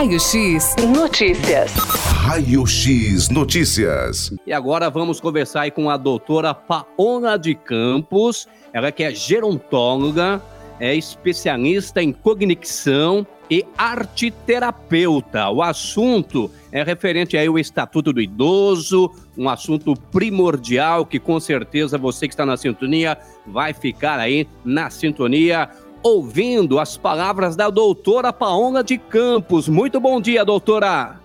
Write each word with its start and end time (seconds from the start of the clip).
Raio 0.00 0.18
X 0.18 0.74
Notícias. 0.94 1.74
Raio 1.74 2.66
X 2.66 3.28
Notícias. 3.28 4.34
E 4.46 4.52
agora 4.52 4.88
vamos 4.88 5.20
conversar 5.20 5.60
aí 5.60 5.70
com 5.70 5.90
a 5.90 5.98
doutora 5.98 6.54
Paola 6.54 7.38
de 7.38 7.54
Campos, 7.54 8.48
ela 8.72 8.90
que 8.90 9.02
é 9.02 9.14
gerontóloga, 9.14 10.40
é 10.80 10.94
especialista 10.94 12.02
em 12.02 12.12
cognição 12.12 13.26
e 13.50 13.62
arteterapeuta. 13.76 15.50
O 15.50 15.62
assunto 15.62 16.50
é 16.72 16.82
referente 16.82 17.36
aí 17.36 17.46
ao 17.46 17.58
Estatuto 17.58 18.10
do 18.10 18.22
Idoso, 18.22 19.10
um 19.36 19.50
assunto 19.50 19.94
primordial 20.10 21.04
que 21.04 21.20
com 21.20 21.38
certeza 21.38 21.98
você 21.98 22.26
que 22.26 22.32
está 22.32 22.46
na 22.46 22.56
sintonia 22.56 23.18
vai 23.46 23.74
ficar 23.74 24.18
aí 24.18 24.48
na 24.64 24.88
sintonia 24.88 25.68
ouvindo 26.02 26.78
as 26.78 26.96
palavras 26.96 27.56
da 27.56 27.68
doutora 27.70 28.32
Paola 28.32 28.82
de 28.82 28.98
Campos. 28.98 29.68
Muito 29.68 30.00
bom 30.00 30.20
dia, 30.20 30.44
doutora. 30.44 31.16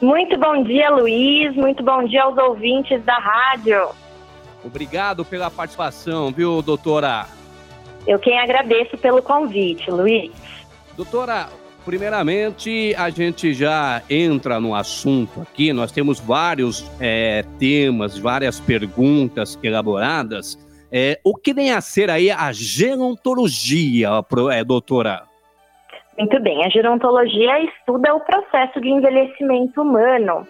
Muito 0.00 0.38
bom 0.38 0.62
dia, 0.62 0.90
Luiz. 0.90 1.54
Muito 1.56 1.82
bom 1.82 2.04
dia 2.04 2.24
aos 2.24 2.36
ouvintes 2.36 3.02
da 3.04 3.16
rádio. 3.18 3.88
Obrigado 4.64 5.24
pela 5.24 5.50
participação, 5.50 6.32
viu, 6.32 6.62
doutora? 6.62 7.26
Eu 8.06 8.18
quem 8.18 8.38
agradeço 8.38 8.96
pelo 8.98 9.22
convite, 9.22 9.90
Luiz. 9.90 10.32
Doutora, 10.96 11.48
primeiramente 11.84 12.94
a 12.96 13.10
gente 13.10 13.52
já 13.52 14.02
entra 14.08 14.58
no 14.60 14.74
assunto 14.74 15.40
aqui. 15.40 15.72
Nós 15.72 15.90
temos 15.90 16.18
vários 16.20 16.90
é, 17.00 17.44
temas, 17.58 18.18
várias 18.18 18.60
perguntas 18.60 19.58
elaboradas. 19.62 20.58
É, 20.96 21.18
o 21.24 21.34
que 21.34 21.52
vem 21.52 21.72
a 21.72 21.80
ser 21.80 22.08
aí 22.08 22.30
a 22.30 22.52
gerontologia, 22.52 24.10
é, 24.52 24.62
doutora? 24.62 25.24
Muito 26.16 26.40
bem, 26.40 26.64
a 26.64 26.68
gerontologia 26.68 27.64
estuda 27.64 28.14
o 28.14 28.20
processo 28.20 28.80
de 28.80 28.90
envelhecimento 28.90 29.82
humano. 29.82 30.46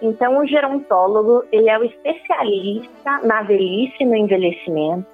Então, 0.00 0.38
o 0.38 0.46
gerontólogo 0.46 1.42
ele 1.50 1.68
é 1.68 1.76
o 1.76 1.82
especialista 1.82 3.18
na 3.24 3.42
velhice 3.42 3.96
e 3.98 4.04
no 4.04 4.14
envelhecimento. 4.14 5.04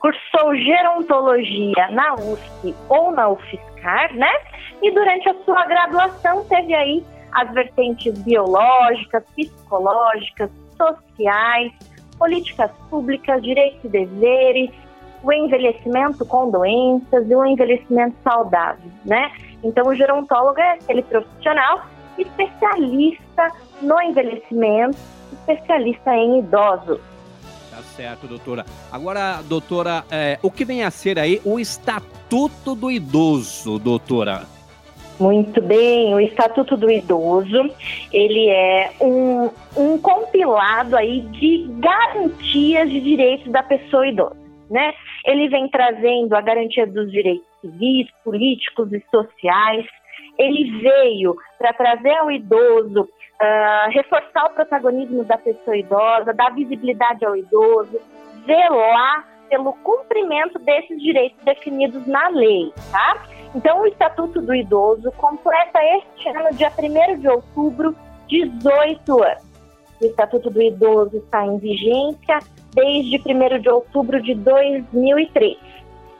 Cursou 0.00 0.56
gerontologia 0.56 1.88
na 1.90 2.14
USP 2.14 2.74
ou 2.88 3.12
na 3.12 3.28
UFSCar, 3.28 4.14
né? 4.14 4.32
E 4.82 4.90
durante 4.92 5.28
a 5.28 5.34
sua 5.44 5.66
graduação 5.66 6.42
teve 6.46 6.74
aí 6.74 7.04
as 7.32 7.52
vertentes 7.52 8.18
biológicas, 8.22 9.24
psicológicas, 9.36 10.50
sociais, 10.74 11.70
políticas 12.22 12.70
públicas, 12.88 13.42
direitos 13.42 13.80
e 13.82 13.88
deveres, 13.88 14.70
o 15.24 15.32
envelhecimento 15.32 16.24
com 16.24 16.52
doenças 16.52 17.28
e 17.28 17.34
o 17.34 17.44
envelhecimento 17.44 18.14
saudável, 18.22 18.88
né? 19.04 19.32
Então, 19.64 19.88
o 19.88 19.94
gerontólogo 19.96 20.60
é 20.60 20.74
aquele 20.74 21.02
profissional 21.02 21.84
especialista 22.16 23.50
no 23.80 24.00
envelhecimento, 24.00 24.96
especialista 25.32 26.14
em 26.14 26.38
idosos. 26.38 27.00
Tá 27.72 27.78
certo, 27.96 28.28
doutora. 28.28 28.64
Agora, 28.92 29.42
doutora, 29.42 30.04
é, 30.08 30.38
o 30.42 30.50
que 30.50 30.64
vem 30.64 30.84
a 30.84 30.92
ser 30.92 31.18
aí 31.18 31.40
o 31.44 31.58
Estatuto 31.58 32.76
do 32.76 32.88
Idoso, 32.88 33.80
doutora? 33.80 34.46
Muito 35.20 35.60
bem, 35.60 36.14
o 36.14 36.20
Estatuto 36.20 36.76
do 36.76 36.90
Idoso, 36.90 37.70
ele 38.12 38.48
é 38.48 38.90
um, 39.00 39.50
um 39.76 39.98
compilado 39.98 40.96
aí 40.96 41.20
de 41.20 41.66
garantias 41.78 42.90
de 42.90 43.00
direitos 43.00 43.50
da 43.52 43.62
pessoa 43.62 44.06
idosa, 44.06 44.36
né? 44.70 44.92
Ele 45.24 45.48
vem 45.48 45.68
trazendo 45.68 46.34
a 46.34 46.40
garantia 46.40 46.86
dos 46.86 47.10
direitos 47.10 47.46
civis, 47.62 48.08
políticos 48.24 48.92
e 48.92 49.02
sociais. 49.10 49.86
Ele 50.38 50.80
veio 50.80 51.36
para 51.58 51.72
trazer 51.72 52.16
ao 52.16 52.30
idoso, 52.30 53.02
uh, 53.02 53.90
reforçar 53.90 54.46
o 54.46 54.54
protagonismo 54.54 55.24
da 55.24 55.38
pessoa 55.38 55.76
idosa, 55.76 56.34
dar 56.34 56.52
visibilidade 56.54 57.24
ao 57.24 57.36
idoso, 57.36 58.00
zelar 58.44 59.28
pelo 59.48 59.72
cumprimento 59.74 60.58
desses 60.58 61.00
direitos 61.00 61.38
definidos 61.44 62.06
na 62.06 62.28
lei, 62.28 62.72
tá? 62.90 63.22
Então, 63.54 63.82
o 63.82 63.86
Estatuto 63.86 64.40
do 64.40 64.54
Idoso 64.54 65.12
completa 65.12 65.78
este 65.96 66.28
ano, 66.28 66.54
dia 66.56 66.72
1 66.76 67.20
de 67.20 67.28
outubro, 67.28 67.94
18 68.28 69.22
anos. 69.22 69.44
O 70.00 70.06
Estatuto 70.06 70.50
do 70.50 70.62
Idoso 70.62 71.18
está 71.18 71.46
em 71.46 71.58
vigência 71.58 72.38
desde 72.74 73.16
1 73.18 73.60
de 73.60 73.68
outubro 73.68 74.22
de 74.22 74.34
2003. 74.34 75.58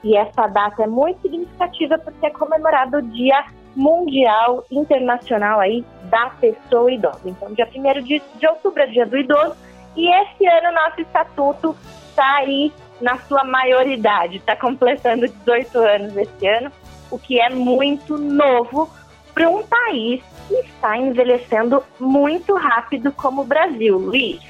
E 0.03 0.15
essa 0.15 0.47
data 0.47 0.83
é 0.83 0.87
muito 0.87 1.21
significativa 1.21 1.97
porque 1.97 2.25
é 2.25 2.29
comemorado 2.29 2.97
o 2.97 3.01
Dia 3.01 3.45
Mundial 3.75 4.63
Internacional 4.69 5.59
aí 5.59 5.83
da 6.03 6.29
Pessoa 6.39 6.91
Idosa. 6.91 7.21
Então, 7.25 7.51
dia 7.53 7.67
1 7.67 8.03
de, 8.03 8.21
de 8.35 8.47
outubro 8.47 8.83
é 8.83 8.87
Dia 8.87 9.05
do 9.05 9.17
Idoso 9.17 9.55
e 9.95 10.07
esse 10.07 10.45
ano 10.45 10.71
nosso 10.71 11.01
estatuto 11.01 11.75
está 12.09 12.35
aí 12.35 12.71
na 13.01 13.17
sua 13.19 13.43
maioridade, 13.43 14.37
está 14.37 14.55
completando 14.55 15.27
18 15.27 15.79
anos 15.79 16.15
esse 16.15 16.47
ano 16.47 16.71
o 17.13 17.19
que 17.19 17.39
é 17.39 17.49
muito 17.49 18.17
novo 18.17 18.89
para 19.33 19.47
um 19.47 19.61
país 19.63 20.23
que 20.47 20.55
está 20.55 20.97
envelhecendo 20.97 21.83
muito 21.99 22.55
rápido 22.55 23.11
como 23.11 23.43
o 23.43 23.45
Brasil, 23.45 23.97
Luiz. 23.97 24.41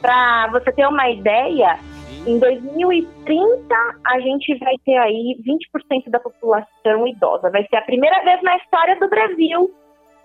Para 0.00 0.48
você 0.48 0.70
ter 0.72 0.86
uma 0.86 1.08
ideia, 1.08 1.78
em 2.26 2.38
2030 2.38 3.74
a 4.04 4.20
gente 4.20 4.58
vai 4.58 4.74
ter 4.84 4.96
aí 4.98 5.38
20% 5.40 6.10
da 6.10 6.20
população 6.20 7.06
idosa. 7.06 7.50
Vai 7.50 7.66
ser 7.68 7.76
a 7.76 7.82
primeira 7.82 8.22
vez 8.22 8.42
na 8.42 8.56
história 8.58 8.98
do 8.98 9.08
Brasil 9.08 9.72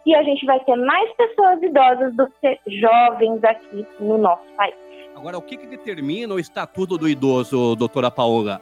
que 0.03 0.13
a 0.13 0.23
gente 0.23 0.45
vai 0.45 0.59
ter 0.61 0.75
mais 0.75 1.11
pessoas 1.13 1.61
idosas 1.61 2.15
do 2.15 2.27
que 2.41 2.59
jovens 2.79 3.43
aqui 3.43 3.85
no 3.99 4.17
nosso 4.17 4.43
país. 4.55 4.75
Agora, 5.15 5.37
o 5.37 5.41
que, 5.41 5.57
que 5.57 5.67
determina 5.67 6.33
o 6.33 6.39
estatuto 6.39 6.97
do 6.97 7.09
idoso, 7.09 7.75
doutora 7.75 8.11
Paola? 8.11 8.61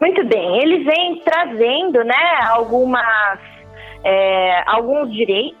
Muito 0.00 0.24
bem, 0.26 0.58
ele 0.62 0.84
vem 0.84 1.20
trazendo 1.20 2.04
né, 2.04 2.38
algumas, 2.48 3.38
é, 4.04 4.62
alguns 4.66 5.12
direitos. 5.12 5.58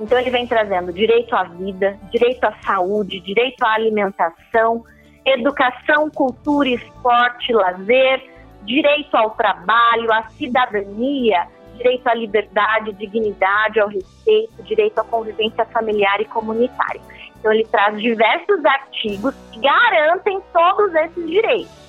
Então, 0.00 0.18
ele 0.18 0.30
vem 0.30 0.46
trazendo 0.46 0.92
direito 0.92 1.34
à 1.34 1.44
vida, 1.44 1.98
direito 2.10 2.44
à 2.44 2.52
saúde, 2.64 3.18
direito 3.20 3.64
à 3.64 3.72
alimentação, 3.72 4.84
educação, 5.24 6.08
cultura, 6.10 6.68
esporte, 6.68 7.52
lazer, 7.52 8.22
direito 8.62 9.16
ao 9.16 9.30
trabalho, 9.30 10.12
à 10.12 10.24
cidadania, 10.30 11.48
direito 11.76 12.06
à 12.06 12.14
liberdade, 12.14 12.92
dignidade, 12.92 13.80
ao 13.80 13.88
respeito, 13.88 14.62
direito 14.62 14.98
à 14.98 15.04
convivência 15.04 15.64
familiar 15.66 16.20
e 16.20 16.26
comunitária. 16.26 17.00
Então, 17.38 17.52
ele 17.52 17.64
traz 17.64 18.00
diversos 18.00 18.64
artigos 18.64 19.34
que 19.52 19.60
garantem 19.60 20.40
todos 20.52 20.94
esses 20.94 21.26
direitos. 21.26 21.87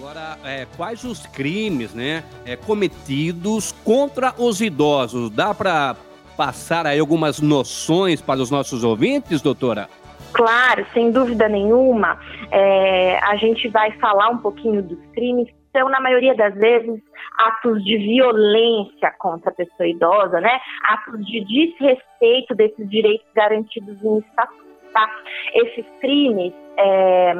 Agora, 0.00 0.38
é, 0.46 0.66
quais 0.78 1.04
os 1.04 1.26
crimes 1.26 1.92
né, 1.92 2.24
é, 2.46 2.56
cometidos 2.56 3.70
contra 3.84 4.32
os 4.38 4.62
idosos? 4.62 5.28
Dá 5.28 5.52
para 5.52 5.94
passar 6.38 6.86
aí 6.86 6.98
algumas 6.98 7.38
noções 7.38 8.22
para 8.22 8.40
os 8.40 8.50
nossos 8.50 8.82
ouvintes, 8.82 9.42
doutora? 9.42 9.90
Claro, 10.32 10.86
sem 10.94 11.10
dúvida 11.10 11.50
nenhuma. 11.50 12.18
É, 12.50 13.18
a 13.18 13.36
gente 13.36 13.68
vai 13.68 13.92
falar 13.98 14.30
um 14.30 14.38
pouquinho 14.38 14.82
dos 14.82 14.98
crimes 15.12 15.48
são, 15.70 15.90
na 15.90 16.00
maioria 16.00 16.34
das 16.34 16.54
vezes, 16.54 16.98
atos 17.36 17.84
de 17.84 17.98
violência 17.98 19.12
contra 19.18 19.50
a 19.50 19.54
pessoa 19.54 19.86
idosa, 19.86 20.40
né? 20.40 20.58
Atos 20.88 21.24
de 21.26 21.44
desrespeito 21.44 22.54
desses 22.54 22.88
direitos 22.88 23.26
garantidos 23.36 24.02
em 24.02 24.18
estatuto, 24.18 24.64
tá? 24.94 25.10
Esses 25.54 25.84
crimes 26.00 26.54
é, 26.78 27.34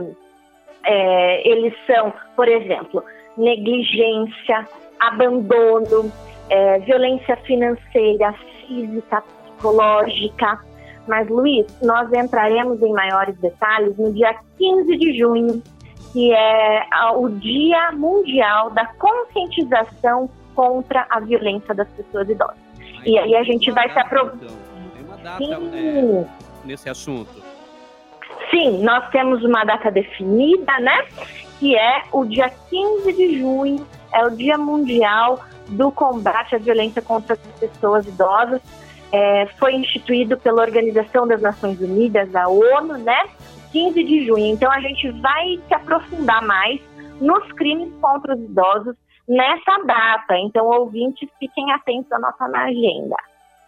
é, 0.85 1.49
eles 1.49 1.75
são, 1.87 2.13
por 2.37 2.49
exemplo, 2.49 3.05
negligência, 3.37 4.67
abandono, 5.01 6.13
é, 6.49 6.79
violência 6.81 7.37
financeira, 7.39 8.35
física, 8.67 9.23
psicológica. 9.23 10.61
Mas, 11.07 11.29
Luiz, 11.29 11.67
nós 11.83 12.13
entraremos 12.13 12.81
em 12.83 12.93
maiores 12.93 13.37
detalhes 13.39 13.97
no 13.97 14.13
dia 14.13 14.35
15 14.59 14.97
de 14.97 15.19
junho, 15.19 15.63
que 16.13 16.33
é 16.33 16.87
o 17.15 17.29
Dia 17.29 17.93
Mundial 17.93 18.71
da 18.71 18.87
Conscientização 18.87 20.29
contra 20.55 21.07
a 21.09 21.21
Violência 21.21 21.75
das 21.75 21.89
Pessoas 21.91 22.29
Idosas. 22.29 22.57
Aí, 22.79 23.13
e 23.13 23.19
aí 23.19 23.37
a 23.37 23.43
gente 23.43 23.71
vai 23.71 23.91
se 23.91 23.99
aprofundar. 23.99 24.51
Então. 24.51 24.71
Tem 24.95 25.05
uma 25.05 25.17
data 25.17 25.45
é, 25.45 26.27
nesse 26.65 26.89
assunto. 26.89 27.50
Sim, 28.51 28.83
nós 28.83 29.09
temos 29.11 29.45
uma 29.45 29.65
data 29.65 29.91
definida, 29.91 30.79
né? 30.81 31.07
Que 31.59 31.77
é 31.77 32.03
o 32.13 32.25
dia 32.25 32.51
15 32.69 33.13
de 33.13 33.39
junho, 33.39 33.87
é 34.13 34.25
o 34.25 34.31
Dia 34.31 34.59
Mundial 34.59 35.41
do 35.69 35.93
Combate 35.93 36.57
à 36.57 36.59
Violência 36.59 37.01
contra 37.01 37.35
as 37.35 37.41
Pessoas 37.59 38.07
Idosas. 38.07 38.61
É, 39.13 39.47
foi 39.59 39.75
instituído 39.75 40.37
pela 40.37 40.63
Organização 40.63 41.27
das 41.27 41.41
Nações 41.41 41.81
Unidas, 41.81 42.35
a 42.35 42.49
ONU, 42.49 42.99
né? 42.99 43.25
15 43.73 44.03
de 44.03 44.27
junho. 44.27 44.47
Então 44.47 44.71
a 44.71 44.81
gente 44.81 45.11
vai 45.21 45.61
se 45.67 45.75
aprofundar 45.75 46.45
mais 46.45 46.81
nos 47.21 47.47
crimes 47.53 47.93
contra 48.01 48.35
os 48.35 48.41
idosos 48.41 48.97
nessa 49.29 49.79
data. 49.85 50.37
Então, 50.39 50.67
ouvintes, 50.67 51.29
fiquem 51.39 51.71
atentos 51.73 52.11
à 52.11 52.19
nossa 52.19 52.45
agenda. 52.45 53.17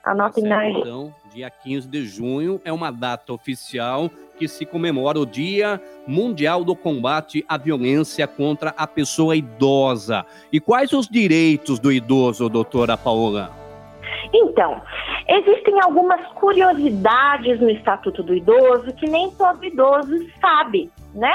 Anotem 0.05 0.43
Certo, 0.43 0.49
na 0.49 0.59
agenda. 0.59 0.79
Então, 0.81 1.15
dia 1.33 1.49
15 1.49 1.89
de 1.89 2.05
junho 2.05 2.61
é 2.65 2.73
uma 2.73 2.91
data 2.91 3.33
oficial 3.33 4.11
que 4.43 4.49
se 4.49 4.67
comemora 4.67 5.21
o 5.21 5.25
Dia 5.25 5.81
Mundial 6.05 6.65
do 6.65 6.75
Combate 6.75 7.45
à 7.49 7.57
Violência 7.57 8.27
contra 8.27 8.75
a 8.77 8.89
Pessoa 8.89 9.37
Idosa. 9.37 10.27
E 10.53 10.59
quais 10.59 10.93
os 10.93 11.07
direitos 11.07 11.79
do 11.79 11.93
idoso, 11.93 12.49
doutora 12.49 12.97
Paola? 12.97 13.53
Então, 14.35 14.83
existem 15.29 15.81
algumas 15.81 16.21
curiosidades 16.33 17.61
no 17.61 17.71
Estatuto 17.71 18.21
do 18.21 18.35
Idoso 18.35 18.93
que 18.95 19.09
nem 19.09 19.31
todo 19.31 19.65
idoso 19.65 20.11
sabe, 20.41 20.91
né? 21.15 21.35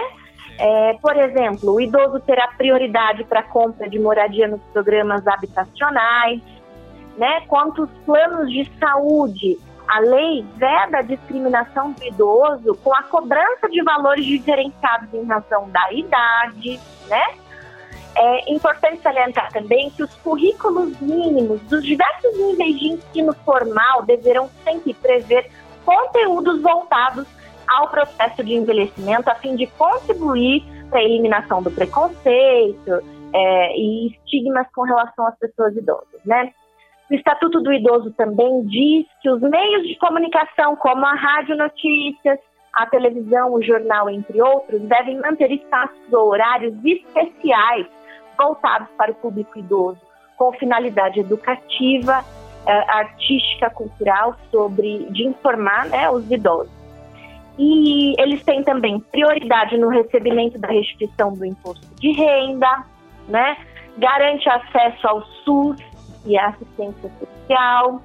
É, 0.60 0.98
por 1.02 1.16
exemplo, 1.16 1.76
o 1.76 1.80
idoso 1.80 2.20
terá 2.20 2.50
prioridade 2.58 3.24
para 3.24 3.42
compra 3.42 3.88
de 3.88 3.98
moradia 3.98 4.50
nos 4.50 4.62
programas 4.74 5.26
habitacionais, 5.26 6.42
né? 7.18 7.40
Quanto 7.48 7.84
os 7.84 7.90
planos 8.06 8.52
de 8.52 8.70
saúde, 8.78 9.58
a 9.88 10.00
lei 10.00 10.46
veda 10.56 11.00
a 11.00 11.02
discriminação 11.02 11.92
do 11.92 12.04
idoso 12.04 12.76
com 12.84 12.94
a 12.94 13.04
cobrança 13.04 13.70
de 13.70 13.82
valores 13.84 14.26
diferenciados 14.26 15.14
em 15.14 15.26
razão 15.26 15.70
da 15.70 15.92
idade, 15.94 16.80
né? 17.08 17.24
É 18.16 18.52
importante 18.52 19.02
salientar 19.02 19.52
também 19.52 19.92
que 19.92 20.02
os 20.02 20.14
currículos 20.16 21.00
mínimos 21.00 21.62
dos 21.62 21.84
diversos 21.84 22.36
níveis 22.38 22.80
de 22.80 22.88
ensino 22.88 23.34
formal 23.46 24.04
deverão 24.04 24.50
sempre 24.64 24.94
prever 24.96 25.52
conteúdos 25.86 26.62
voltados 26.62 27.28
ao 27.68 27.90
processo 27.90 28.44
de 28.44 28.56
envelhecimento, 28.56 29.30
a 29.30 29.36
fim 29.36 29.56
de 29.56 29.68
contribuir 29.68 30.66
para 30.90 31.00
a 31.00 31.04
eliminação 31.04 31.62
do 31.62 31.70
preconceito 31.70 32.92
é, 33.34 33.78
e 33.78 34.08
estigmas 34.08 34.68
com 34.74 34.82
relação 34.82 35.28
às 35.28 35.38
pessoas 35.38 35.76
idosas, 35.76 36.22
né? 36.26 36.52
O 37.10 37.14
Estatuto 37.14 37.62
do 37.62 37.72
Idoso 37.72 38.12
também 38.12 38.66
diz 38.66 39.06
que 39.22 39.30
os 39.30 39.42
meios 39.42 39.88
de 39.88 39.96
comunicação, 39.98 40.76
como 40.76 41.06
a 41.06 41.14
rádio 41.14 41.56
notícias, 41.56 42.38
a 42.74 42.86
televisão, 42.86 43.54
o 43.54 43.64
jornal, 43.64 44.10
entre 44.10 44.42
outros, 44.42 44.82
devem 44.82 45.20
manter 45.20 45.52
espaços 45.52 45.98
ou 46.12 46.30
horários 46.30 46.74
especiais 46.86 47.88
voltados 48.38 48.88
para 48.98 49.12
o 49.12 49.16
público 49.16 49.58
idoso, 49.58 50.00
com 50.38 50.52
finalidade 50.54 51.22
educativa, 51.22 52.24
eh, 52.68 52.86
artística, 52.88 53.70
cultural, 53.70 54.36
sobre 54.52 55.06
de 55.10 55.24
informar 55.24 55.88
né, 55.88 56.10
os 56.10 56.30
idosos. 56.30 56.72
E 57.58 58.14
eles 58.22 58.44
têm 58.44 58.64
também 58.64 59.00
prioridade 59.00 59.78
no 59.78 59.88
recebimento 59.88 60.60
da 60.60 60.68
restituição 60.68 61.34
do 61.34 61.46
imposto 61.46 61.88
de 61.96 62.12
renda, 62.12 62.86
né? 63.28 63.58
garante 63.98 64.48
acesso 64.48 65.08
ao 65.08 65.24
SUS 65.44 65.82
e 66.28 66.38
à 66.38 66.50
assistência 66.50 67.10
social. 67.20 68.02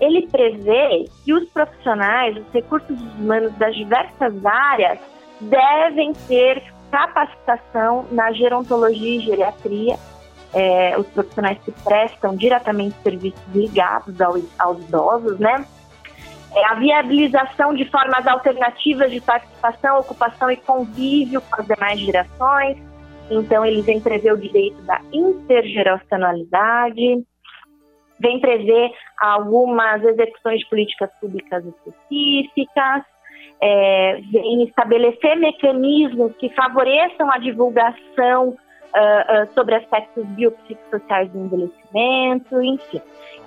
Ele 0.00 0.26
prevê 0.26 1.08
que 1.24 1.32
os 1.32 1.48
profissionais, 1.50 2.36
os 2.36 2.52
recursos 2.52 3.00
humanos 3.00 3.52
das 3.54 3.74
diversas 3.74 4.44
áreas 4.44 4.98
devem 5.40 6.12
ter 6.28 6.62
capacitação 6.90 8.06
na 8.12 8.30
gerontologia 8.32 9.16
e 9.16 9.20
geriatria, 9.20 9.96
é, 10.52 10.96
os 10.98 11.06
profissionais 11.08 11.58
que 11.64 11.72
prestam 11.72 12.36
diretamente 12.36 12.94
serviços 13.02 13.42
ligados 13.52 14.20
ao, 14.20 14.34
aos 14.58 14.84
idosos, 14.84 15.38
né? 15.40 15.64
É, 16.54 16.66
a 16.66 16.74
viabilização 16.74 17.74
de 17.74 17.84
formas 17.86 18.24
alternativas 18.26 19.10
de 19.10 19.20
participação, 19.20 19.98
ocupação 19.98 20.50
e 20.50 20.56
convívio 20.56 21.40
com 21.40 21.60
as 21.60 21.66
demais 21.66 21.98
gerações. 21.98 22.78
Então, 23.28 23.64
eles 23.64 23.84
vêm 23.84 24.00
prever 24.00 24.32
o 24.32 24.36
direito 24.36 24.80
da 24.82 25.00
intergeracionalidade, 25.12 27.24
vem 28.24 28.40
prever 28.40 28.90
algumas 29.20 30.02
execuções 30.02 30.60
de 30.60 30.68
políticas 30.70 31.10
públicas 31.20 31.62
específicas, 31.64 33.02
é, 33.60 34.20
vem 34.32 34.64
estabelecer 34.64 35.36
mecanismos 35.36 36.34
que 36.36 36.48
favoreçam 36.50 37.30
a 37.30 37.38
divulgação 37.38 38.48
uh, 38.48 38.52
uh, 38.52 39.54
sobre 39.54 39.74
aspectos 39.74 40.24
biopsicossociais 40.28 41.30
do 41.30 41.38
envelhecimento, 41.38 42.62
enfim. 42.62 43.00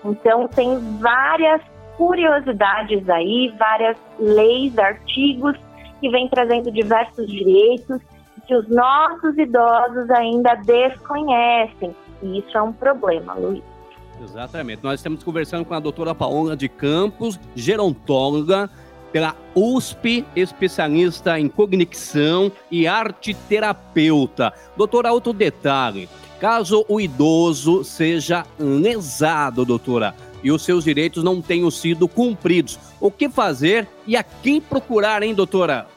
Então, 0.05 0.47
tem 0.47 0.77
várias 0.99 1.61
curiosidades 1.97 3.09
aí, 3.09 3.53
várias 3.57 3.97
leis, 4.19 4.77
artigos 4.77 5.57
que 5.99 6.09
vêm 6.09 6.29
trazendo 6.29 6.71
diversos 6.71 7.27
direitos 7.27 7.99
que 8.47 8.55
os 8.55 8.67
nossos 8.69 9.37
idosos 9.37 10.09
ainda 10.11 10.55
desconhecem. 10.55 11.93
E 12.21 12.39
isso 12.39 12.57
é 12.57 12.61
um 12.61 12.71
problema, 12.71 13.33
Luiz. 13.33 13.76
Exatamente. 14.23 14.83
Nós 14.83 14.99
estamos 14.99 15.23
conversando 15.23 15.65
com 15.65 15.73
a 15.73 15.79
doutora 15.79 16.13
Paola 16.13 16.55
de 16.55 16.67
Campos, 16.67 17.39
gerontóloga 17.55 18.69
pela 19.11 19.35
USP, 19.55 20.25
especialista 20.35 21.39
em 21.39 21.47
cognição 21.47 22.51
e 22.69 22.87
arte 22.87 23.33
terapeuta. 23.33 24.53
Doutora, 24.75 25.11
outro 25.11 25.33
detalhe. 25.33 26.09
Caso 26.39 26.85
o 26.87 26.99
idoso 26.99 27.83
seja 27.83 28.45
lesado, 28.59 29.65
doutora, 29.65 30.13
e 30.43 30.51
os 30.51 30.63
seus 30.63 30.83
direitos 30.83 31.23
não 31.23 31.41
tenham 31.41 31.71
sido 31.71 32.07
cumpridos, 32.07 32.77
o 33.01 33.09
que 33.09 33.27
fazer 33.27 33.87
e 34.05 34.15
a 34.15 34.21
quem 34.21 34.61
procurar, 34.61 35.23
hein, 35.23 35.33
doutora? 35.33 35.87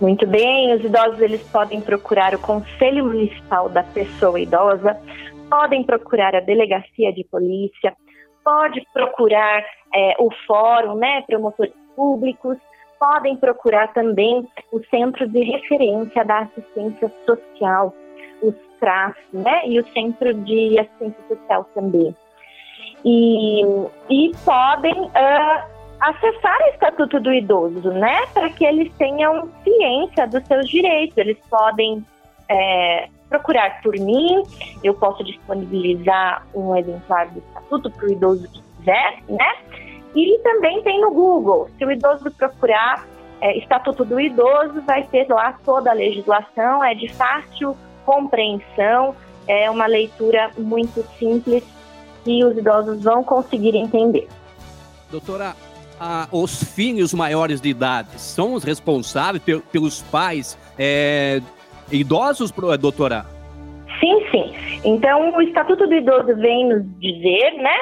Muito 0.00 0.24
bem, 0.28 0.72
os 0.76 0.84
idosos 0.84 1.20
eles 1.20 1.42
podem 1.50 1.80
procurar 1.80 2.32
o 2.32 2.38
Conselho 2.38 3.06
Municipal 3.06 3.68
da 3.68 3.82
Pessoa 3.82 4.38
Idosa, 4.38 4.96
podem 5.48 5.82
procurar 5.82 6.34
a 6.34 6.40
Delegacia 6.40 7.12
de 7.12 7.24
Polícia, 7.24 7.94
pode 8.44 8.84
procurar 8.92 9.64
é, 9.94 10.14
o 10.18 10.30
Fórum, 10.46 10.94
né, 10.96 11.22
promotores 11.26 11.74
públicos, 11.94 12.56
podem 12.98 13.36
procurar 13.36 13.92
também 13.92 14.46
o 14.72 14.80
Centro 14.90 15.28
de 15.28 15.42
Referência 15.44 16.24
da 16.24 16.40
Assistência 16.40 17.12
Social, 17.26 17.94
os 18.42 18.54
CRAS, 18.80 19.14
né, 19.32 19.66
e 19.66 19.80
o 19.80 19.86
Centro 19.92 20.34
de 20.34 20.78
Assistência 20.78 21.24
Social 21.28 21.64
também. 21.74 22.14
E, 23.04 23.62
e 24.10 24.32
podem 24.44 25.00
uh, 25.00 25.78
acessar 26.00 26.58
o 26.60 26.70
Estatuto 26.70 27.20
do 27.20 27.32
Idoso, 27.32 27.90
né, 27.92 28.26
para 28.32 28.50
que 28.50 28.64
eles 28.64 28.92
tenham 28.96 29.48
ciência 29.62 30.26
dos 30.26 30.44
seus 30.46 30.68
direitos. 30.68 31.16
Eles 31.16 31.38
podem 31.48 32.04
é, 32.48 33.08
procurar 33.28 33.80
por 33.82 33.94
mim, 33.94 34.42
eu 34.82 34.94
posso 34.94 35.22
disponibilizar 35.22 36.46
um 36.54 36.74
exemplar 36.76 37.28
do 37.28 37.38
Estatuto 37.40 37.90
para 37.90 38.06
o 38.06 38.12
idoso 38.12 38.48
que 38.48 38.62
quiser, 38.78 39.18
né? 39.28 39.56
E 40.14 40.38
também 40.38 40.82
tem 40.82 41.00
no 41.00 41.10
Google. 41.10 41.68
Se 41.76 41.84
o 41.84 41.90
idoso 41.90 42.30
procurar 42.32 43.06
é, 43.40 43.56
Estatuto 43.58 44.04
do 44.04 44.18
Idoso, 44.18 44.80
vai 44.82 45.04
ter 45.04 45.28
lá 45.28 45.56
toda 45.64 45.90
a 45.90 45.94
legislação, 45.94 46.82
é 46.82 46.94
de 46.94 47.08
fácil 47.12 47.76
compreensão, 48.04 49.14
é 49.46 49.70
uma 49.70 49.86
leitura 49.86 50.50
muito 50.56 51.04
simples 51.18 51.62
que 52.24 52.44
os 52.44 52.56
idosos 52.56 53.02
vão 53.02 53.22
conseguir 53.22 53.76
entender. 53.76 54.26
Doutora, 55.10 55.54
os 56.30 56.62
filhos 56.62 57.12
maiores 57.14 57.60
de 57.60 57.68
idade 57.68 58.20
são 58.20 58.54
os 58.54 58.64
responsáveis 58.64 59.42
pelos 59.70 60.02
pais 60.02 60.58
é, 60.78 61.40
idosos, 61.90 62.52
doutora? 62.80 63.24
Sim, 64.00 64.24
sim. 64.30 64.80
Então, 64.84 65.34
o 65.34 65.42
Estatuto 65.42 65.86
do 65.86 65.94
Idoso 65.94 66.36
vem 66.36 66.68
nos 66.68 66.82
dizer, 67.00 67.52
né, 67.54 67.76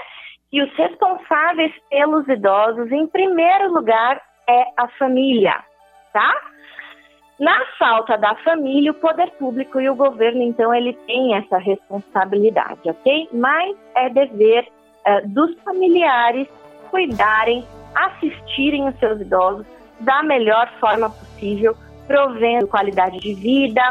que 0.51 0.63
os 0.63 0.73
responsáveis 0.77 1.73
pelos 1.91 2.27
idosos, 2.29 2.91
em 2.91 3.07
primeiro 3.07 3.73
lugar, 3.73 4.21
é 4.49 4.65
a 4.77 4.89
família, 4.99 5.63
tá? 6.13 6.35
Na 7.39 7.61
falta 7.79 8.17
da 8.17 8.35
família, 8.37 8.93
o 8.93 8.95
poder 8.95 9.31
público 9.33 9.79
e 9.79 9.91
o 9.91 9.95
governo, 9.95 10.43
então, 10.43 10.75
ele 10.75 10.95
tem 11.07 11.35
essa 11.35 11.59
responsabilidade, 11.59 12.81
ok? 12.89 13.29
Mas 13.33 13.77
é 13.95 14.09
dever 14.09 14.67
uh, 15.07 15.29
dos 15.29 15.55
familiares 15.63 16.49
cuidarem, 16.91 17.63
assistirem 17.95 18.89
os 18.89 18.99
seus 18.99 19.21
idosos 19.21 19.67
da 20.01 20.23
melhor 20.23 20.71
forma 20.81 21.11
possível, 21.11 21.77
provendo 22.07 22.67
qualidade 22.67 23.19
de 23.19 23.35
vida, 23.35 23.83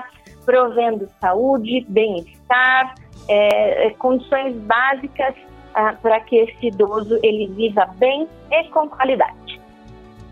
provendo 0.45 1.09
saúde, 1.19 1.85
bem-estar, 1.89 2.95
é, 3.27 3.89
condições 3.97 4.55
básicas 4.57 5.35
ah, 5.73 5.93
para 6.01 6.19
que 6.21 6.37
esse 6.37 6.67
idoso 6.67 7.19
ele 7.21 7.47
viva 7.47 7.85
bem 7.97 8.27
e 8.51 8.63
com 8.69 8.87
qualidade. 8.87 9.59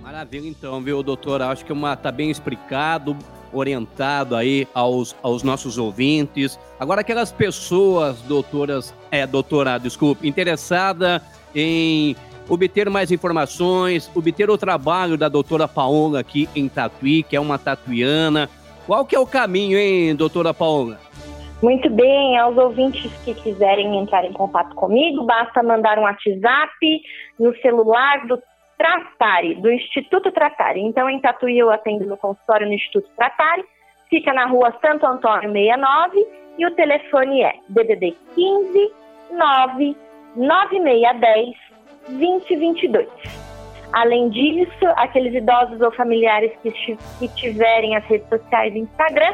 Maravilha, 0.01 0.47
então, 0.47 0.81
viu, 0.81 1.01
doutora? 1.01 1.47
Acho 1.47 1.65
que 1.65 1.73
uma 1.73 1.95
tá 1.95 2.11
bem 2.11 2.29
explicado, 2.29 3.17
orientado 3.51 4.35
aí 4.35 4.67
aos, 4.73 5.15
aos 5.23 5.43
nossos 5.43 5.77
ouvintes. 5.77 6.59
Agora, 6.79 7.01
aquelas 7.01 7.31
pessoas, 7.31 8.21
doutoras, 8.21 8.93
é, 9.11 9.25
doutora, 9.25 9.77
desculpe, 9.77 10.27
interessada 10.27 11.21
em 11.55 12.15
obter 12.49 12.89
mais 12.89 13.11
informações, 13.11 14.11
obter 14.15 14.49
o 14.49 14.57
trabalho 14.57 15.17
da 15.17 15.29
doutora 15.29 15.67
Paola 15.67 16.19
aqui 16.19 16.49
em 16.55 16.67
Tatuí, 16.67 17.23
que 17.23 17.35
é 17.35 17.39
uma 17.39 17.57
tatuiana. 17.57 18.49
Qual 18.85 19.05
que 19.05 19.15
é 19.15 19.19
o 19.19 19.25
caminho, 19.25 19.77
hein, 19.77 20.15
doutora 20.15 20.53
Paola? 20.53 20.99
Muito 21.61 21.89
bem, 21.89 22.37
aos 22.37 22.57
ouvintes 22.57 23.09
que 23.23 23.33
quiserem 23.33 23.97
entrar 23.97 24.25
em 24.25 24.33
contato 24.33 24.75
comigo, 24.75 25.23
basta 25.23 25.63
mandar 25.63 25.97
um 25.97 26.01
WhatsApp 26.01 27.01
no 27.39 27.55
celular 27.61 28.27
do 28.27 28.37
Tratari, 28.77 29.55
do 29.55 29.71
Instituto 29.71 30.29
Tratari. 30.31 30.81
Então, 30.81 31.09
em 31.09 31.21
Tatuí, 31.21 31.57
eu 31.57 31.71
atendo 31.71 32.05
no 32.05 32.17
consultório 32.17 32.67
no 32.67 32.73
Instituto 32.73 33.09
Tratari, 33.15 33.63
fica 34.09 34.33
na 34.33 34.45
rua 34.45 34.73
Santo 34.81 35.05
Antônio 35.05 35.53
69 35.53 36.27
e 36.57 36.65
o 36.65 36.71
telefone 36.71 37.41
é 37.41 37.53
DDD 37.69 38.13
15 38.35 38.91
9 39.31 39.95
9610 40.35 41.72
2022. 42.09 43.07
Além 43.91 44.29
disso, 44.29 44.85
aqueles 44.95 45.33
idosos 45.35 45.79
ou 45.79 45.91
familiares 45.91 46.51
que, 46.63 46.71
que 47.19 47.27
tiverem 47.35 47.95
as 47.95 48.03
redes 48.05 48.27
sociais 48.27 48.73
e 48.73 48.79
Instagram, 48.79 49.33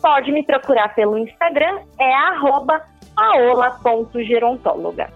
pode 0.00 0.30
me 0.30 0.44
procurar 0.44 0.94
pelo 0.94 1.18
Instagram, 1.18 1.80
é 1.98 2.14
arroba 2.14 2.82
paola.gerontóloga. 3.16 5.10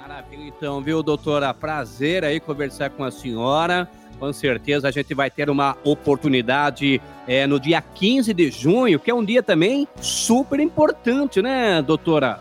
Maravilha, 0.00 0.44
então, 0.44 0.80
viu, 0.80 1.02
doutora? 1.02 1.52
Prazer 1.52 2.24
aí 2.24 2.38
conversar 2.38 2.90
com 2.90 3.02
a 3.02 3.10
senhora. 3.10 3.88
Com 4.20 4.32
certeza 4.32 4.86
a 4.86 4.90
gente 4.90 5.14
vai 5.14 5.30
ter 5.30 5.48
uma 5.48 5.76
oportunidade 5.82 7.00
é, 7.26 7.46
no 7.46 7.58
dia 7.58 7.80
15 7.82 8.34
de 8.34 8.50
junho, 8.50 9.00
que 9.00 9.10
é 9.10 9.14
um 9.14 9.24
dia 9.24 9.42
também 9.42 9.88
super 10.00 10.60
importante, 10.60 11.40
né, 11.40 11.80
doutora? 11.80 12.38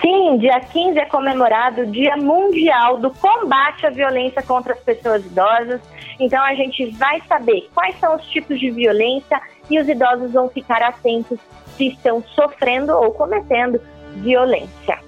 Sim, 0.00 0.38
dia 0.38 0.58
15 0.60 0.98
é 0.98 1.04
comemorado 1.04 1.82
o 1.82 1.86
Dia 1.86 2.16
Mundial 2.16 2.98
do 2.98 3.10
Combate 3.10 3.86
à 3.86 3.90
Violência 3.90 4.42
contra 4.42 4.72
as 4.72 4.80
Pessoas 4.80 5.24
Idosas. 5.24 5.80
Então 6.18 6.42
a 6.42 6.54
gente 6.54 6.86
vai 6.92 7.20
saber 7.28 7.68
quais 7.74 7.98
são 7.98 8.16
os 8.16 8.26
tipos 8.28 8.58
de 8.58 8.70
violência 8.70 9.40
e 9.68 9.78
os 9.78 9.88
idosos 9.88 10.32
vão 10.32 10.48
ficar 10.48 10.82
atentos 10.82 11.38
se 11.76 11.88
estão 11.88 12.22
sofrendo 12.34 12.92
ou 12.92 13.12
cometendo 13.12 13.80
violência. 14.16 14.98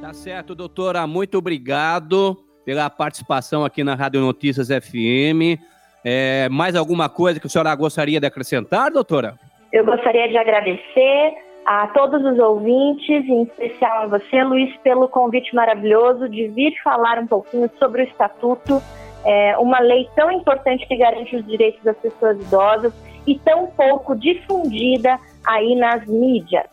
Tá 0.00 0.12
certo, 0.12 0.54
doutora. 0.54 1.06
Muito 1.06 1.38
obrigado 1.38 2.36
pela 2.64 2.90
participação 2.90 3.64
aqui 3.64 3.84
na 3.84 3.94
Rádio 3.94 4.20
Notícias 4.20 4.68
FM. 4.68 5.60
É, 6.04 6.48
mais 6.50 6.74
alguma 6.74 7.08
coisa 7.08 7.40
que 7.40 7.46
a 7.46 7.50
senhora 7.50 7.74
gostaria 7.74 8.20
de 8.20 8.26
acrescentar, 8.26 8.90
doutora? 8.90 9.38
Eu 9.72 9.84
gostaria 9.84 10.28
de 10.28 10.36
agradecer 10.36 11.43
a 11.64 11.86
todos 11.88 12.22
os 12.24 12.38
ouvintes, 12.38 13.26
em 13.26 13.42
especial 13.42 14.02
a 14.02 14.06
você, 14.06 14.44
Luiz, 14.44 14.76
pelo 14.78 15.08
convite 15.08 15.54
maravilhoso 15.54 16.28
de 16.28 16.48
vir 16.48 16.74
falar 16.82 17.18
um 17.18 17.26
pouquinho 17.26 17.70
sobre 17.78 18.02
o 18.02 18.04
Estatuto, 18.04 18.82
é, 19.24 19.56
uma 19.58 19.80
lei 19.80 20.08
tão 20.14 20.30
importante 20.30 20.86
que 20.86 20.96
garante 20.96 21.36
os 21.36 21.46
direitos 21.46 21.82
das 21.82 21.96
pessoas 21.96 22.38
idosas 22.38 22.92
e 23.26 23.38
tão 23.38 23.66
pouco 23.68 24.14
difundida 24.14 25.18
aí 25.46 25.74
nas 25.74 26.06
mídias. 26.06 26.66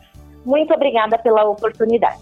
Muito 0.44 0.74
obrigada 0.74 1.16
pela 1.18 1.44
oportunidade. 1.44 2.20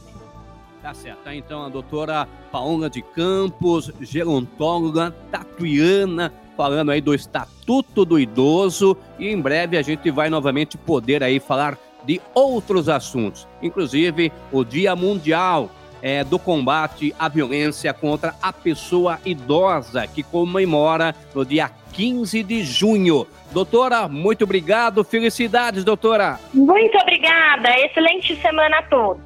Tá 0.81 0.95
certo. 0.95 1.19
Tá, 1.25 1.35
então, 1.35 1.65
a 1.65 1.69
doutora 1.69 2.29
Paola 2.53 2.89
de 2.89 3.03
Campos, 3.03 3.93
gerontóloga 4.01 5.15
tatuiana, 5.31 6.33
falando 6.57 6.91
aí 6.91 7.01
do 7.01 7.15
Estatuto 7.15 8.05
do 8.05 8.19
Idoso 8.19 8.97
e 9.19 9.29
em 9.29 9.41
breve 9.41 9.77
a 9.77 9.83
gente 9.83 10.11
vai 10.11 10.31
novamente 10.31 10.79
poder 10.79 11.23
aí 11.23 11.41
falar 11.41 11.77
de 12.05 12.21
outros 12.35 12.89
assuntos, 12.89 13.47
inclusive 13.63 14.33
o 14.53 14.65
Dia 14.65 14.95
Mundial 14.97 15.71
é, 16.03 16.25
do 16.25 16.39
Combate 16.39 17.15
à 17.19 17.29
Violência 17.29 17.93
contra 17.93 18.35
a 18.43 18.53
Pessoa 18.53 19.19
Idosa, 19.25 20.07
que 20.07 20.23
comemora 20.23 21.15
no 21.35 21.45
dia 21.45 21.71
15 21.93 22.43
de 22.43 22.63
junho. 22.63 23.27
Doutora, 23.53 24.09
muito 24.09 24.45
obrigado. 24.45 25.05
Felicidades, 25.05 25.85
doutora. 25.85 26.39
Muito 26.55 26.97
obrigada. 26.99 27.69
Excelente 27.81 28.37
semana 28.37 28.79
a 28.79 28.83
todos. 28.85 29.23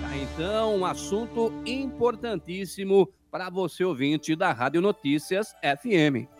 Tá, 0.00 0.16
então, 0.16 0.76
um 0.76 0.84
assunto 0.84 1.52
importantíssimo 1.66 3.08
para 3.30 3.50
você 3.50 3.84
ouvinte 3.84 4.34
da 4.34 4.52
Rádio 4.52 4.80
Notícias 4.80 5.54
FM. 5.62 6.39